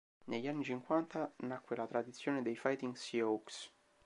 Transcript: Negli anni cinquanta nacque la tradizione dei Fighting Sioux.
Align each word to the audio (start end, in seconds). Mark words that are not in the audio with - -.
Negli 0.25 0.47
anni 0.47 0.63
cinquanta 0.63 1.31
nacque 1.41 1.75
la 1.75 1.85
tradizione 1.85 2.41
dei 2.41 2.55
Fighting 2.55 2.95
Sioux. 2.95 3.43